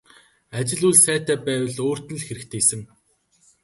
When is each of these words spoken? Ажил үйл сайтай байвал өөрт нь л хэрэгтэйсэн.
Ажил 0.57 0.81
үйл 0.87 0.97
сайтай 1.05 1.37
байвал 1.45 1.77
өөрт 1.85 2.07
нь 2.11 2.19
л 2.19 2.25
хэрэгтэйсэн. 2.27 2.81